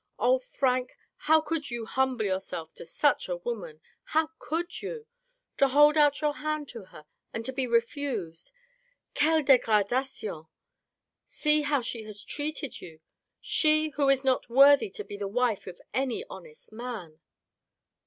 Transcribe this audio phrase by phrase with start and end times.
[0.17, 3.81] O Frank, how could you humble yourself to such a woman?
[4.17, 5.05] How could you?
[5.57, 8.51] To hold out your hand to her and to be refused!
[9.13, 10.47] Quelle degradation!
[11.27, 12.99] See how she has treated you—
[13.39, 17.19] she, who is not worthy to be the wife of any honest man."